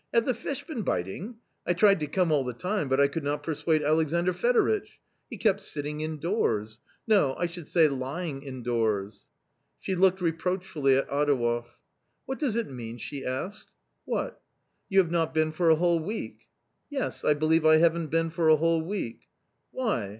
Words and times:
Have 0.15 0.25
the 0.25 0.33
fish 0.33 0.63
been 0.65 0.81
biting? 0.81 1.35
I 1.63 1.73
tried 1.73 1.99
to 1.99 2.07
come 2.07 2.31
all 2.31 2.43
the 2.43 2.55
time, 2.55 2.89
but 2.89 2.99
I 2.99 3.07
could 3.07 3.23
not 3.23 3.43
persuade 3.43 3.83
Alexandr 3.83 4.33
Fedoritch; 4.33 4.99
he 5.29 5.37
kept 5.37 5.61
sitting 5.61 6.01
indoors— 6.01 6.79
no, 7.07 7.35
I 7.37 7.45
should 7.45 7.67
say 7.67 7.87
lying 7.87 8.41
indoors." 8.41 9.27
She 9.79 9.93
looked 9.93 10.19
reproachfully 10.19 10.95
at 10.97 11.07
Adouev." 11.07 11.65
What 12.25 12.39
does 12.39 12.55
it 12.55 12.67
mean?" 12.71 12.97
she 13.09 13.23
asked. 13.23 13.69
"What?"" 14.05 14.41
You 14.89 14.97
have 14.97 15.11
not 15.11 15.35
been 15.35 15.51
for 15.51 15.69
a 15.69 15.75
whole 15.75 15.99
week?"" 15.99 16.47
Yes, 16.89 17.23
I 17.23 17.35
believe 17.35 17.63
I 17.63 17.77
haven't 17.77 18.07
been 18.07 18.31
for 18.31 18.49
a 18.49 18.55
whole 18.55 18.81
week?"" 18.83 19.19
Why 19.71 20.09